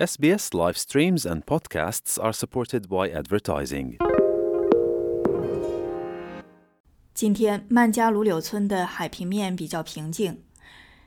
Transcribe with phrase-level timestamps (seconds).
[0.00, 3.98] SBS live streams and podcasts are supported by advertising.
[7.12, 10.42] 今天曼加鲁柳村的海平面比较平静。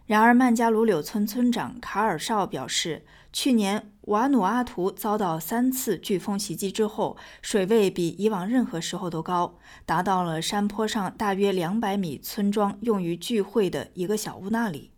[0.06, 9.58] 然而，曼加鲁柳村村长卡尔绍表示，去年瓦努阿图遭到三次飓风袭击之后，水位比以往任何时候都高，
[9.88, 14.93] 达到了山坡上大约两百米村庄用于聚会的一个小屋那里。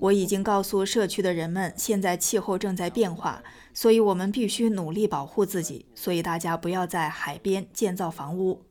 [0.00, 3.42] 我已经告诉社区的人们，现在气候正在变化，
[3.74, 5.86] 所以我们必须努力保护自己。
[5.94, 8.66] 所以大家不要在海边建造房屋。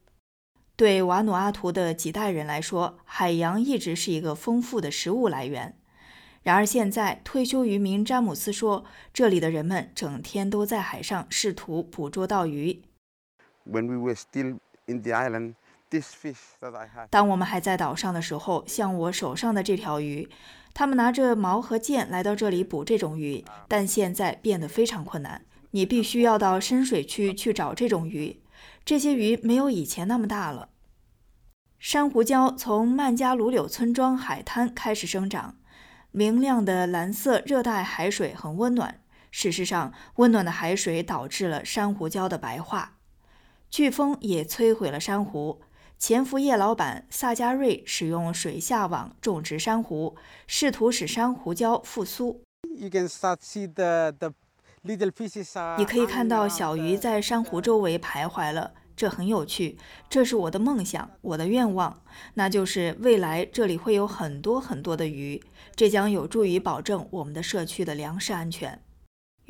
[0.76, 5.76] 对瓦努阿图的几代人来说，海洋一直是一个丰富的食物来源。
[6.42, 12.80] 然而现在，退休渔民詹姆斯说，这里的人们整天都在海上试图捕捉到鱼。
[17.10, 20.28] 当我们还在岛上的时候，像我手上的这条鱼，
[20.72, 25.44] 他们拿着矛和剑来到这里捕这种鱼，但现在变得非常困难。
[25.72, 28.40] 你必须要到深水区去找这种鱼，
[28.84, 30.70] 这些鱼没有以前那么大了。
[31.78, 35.56] 珊瑚礁从曼加鲁柳村庄海滩开始生长，
[36.10, 39.00] 明亮的蓝色热带海水很温暖。
[39.30, 42.98] 事实上，温暖的海水导致了珊瑚礁的白化。
[43.70, 45.62] 飓风也摧毁了珊瑚。
[46.00, 52.42] 潜伏叶老板萨加瑞使用水下网种植珊瑚，试图使珊瑚礁复苏。
[55.76, 59.76] 你可以看到小鱼在珊瑚周围徘徊了，这很有趣。
[60.08, 65.42] 这是我的梦想，我的愿望，那就是未来这里会有很多很多的鱼，
[65.76, 68.80] 这将有助于保证我们的社区的粮食安全。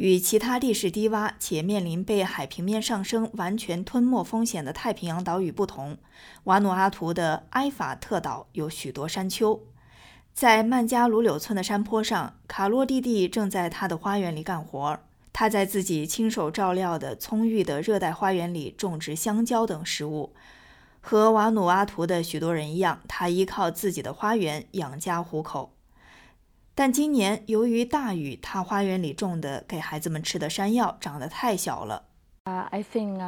[0.01, 5.99] 与其他地势低洼且面临被海平面上升完全吞没风险的太平洋岛屿不同，
[6.45, 9.61] 瓦努阿图的埃法特岛有许多山丘。
[10.33, 14.99] 在曼加鲁柳村的山坡上，卡洛弟弟正在他的花园里干活。
[15.35, 20.33] 他在自己亲手照料的葱郁的热带花园里种植香蕉等食物。
[21.03, 25.75] 和瓦努阿图的许多人一样，他依靠自己的花园养家糊口。
[26.81, 32.05] 但今年由于大雨，他花园里种的给孩子们吃的山药长得太小了。
[32.45, 33.19] I think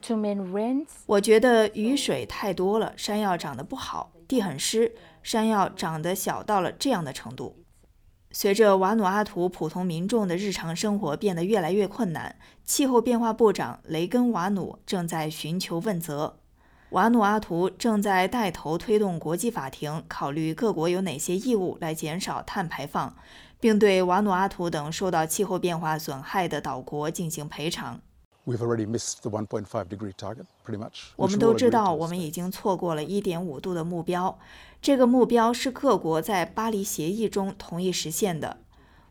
[0.00, 4.94] too much rain 我觉得雨水太多了，山药长得不好，地很湿，
[5.24, 7.56] 山药长得小到了这样的程度。
[8.30, 16.38] 随着瓦努阿图普通民众的日常生活变得越来越困难，气候变化部长雷根瓦努正在寻求问责。
[16.90, 23.12] 瓦努阿图正在带头推动国际法庭考虑各国有哪些义务来减少碳排放，
[23.58, 28.00] 并对瓦努阿图等受到气候变化损害的岛国进行赔偿。
[28.44, 28.52] 我
[31.26, 34.38] 们都知道，我们已经错过了一点五度的目标。
[34.80, 38.58] 这个目标是各国在巴黎协议中同意实现的。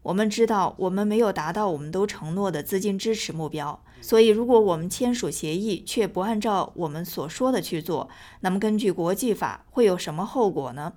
[0.06, 3.84] 我们知道，我们没有达到我们都承诺的资金支持目标。
[4.02, 8.08] 所以，如果我们签署协议却不按照我们所说的去做，
[8.42, 10.94] 那么根据国际法会有什么后果呢？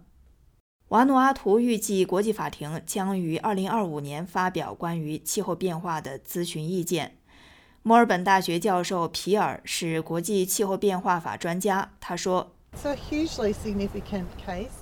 [0.88, 7.16] 瓦努阿图预计国际法庭将于2025年发表关于气候变化的咨询意见。
[7.82, 12.57] 墨尔本大学教授皮尔是国际气候变化法专家，他说。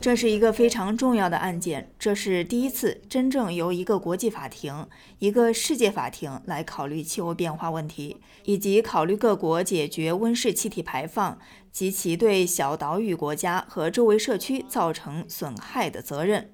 [0.00, 4.86] 这是一个非常重要的案件，这是第一次真正由一个国际法庭、
[5.18, 11.38] 一个世界法庭来考虑气候变化问题，以及考虑各国解决温室气体排放
[11.72, 16.50] 及其对小岛屿国家和周围社区造成损害的责任。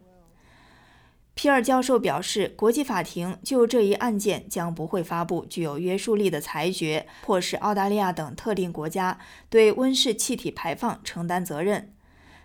[1.42, 9.18] 皮尔教授表示，国际法庭就这一案件将不会发布具有约束力的裁决，迫使澳大利亚等特定国家
[9.50, 11.92] 对温室气体排放承担责任。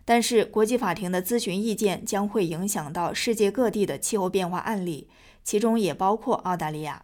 [0.03, 5.07] 但是，国际法庭的咨询意见将会影响到世界各地的气候变化案例，
[5.43, 7.03] 其中也包括澳大利亚。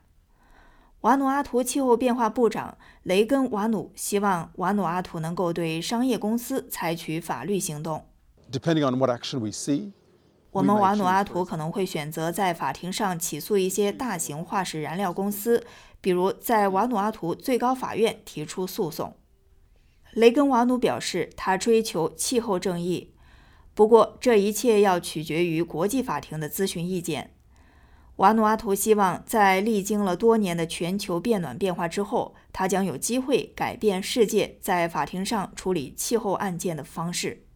[1.02, 8.04] 瓦努阿图气候变化部长雷根瓦努希望瓦努阿图能够对商业公司采取法律行动。
[8.52, 9.92] Depending on what action we see.
[10.54, 15.66] 我们瓦努阿图可能会选择在法庭上起诉一些大型化石燃料公司，
[16.00, 19.18] 比如在瓦努阿图最高法院提出诉讼。
[20.12, 23.16] 雷根瓦努表示，他追求气候正义，
[23.74, 27.32] 不过这一切要取决于国际法庭的咨询意见。
[28.18, 37.48] 瓦努阿图希望在历经了多年的全球变暖变化之后，他将有机会改变世界在法庭上处理气候案件的方式。